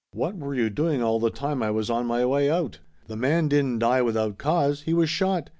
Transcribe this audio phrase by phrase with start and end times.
[0.13, 2.79] "What were you doing all the time I was on my way out?
[3.05, 4.81] The man didn't die without cause.
[4.81, 5.47] He was shot.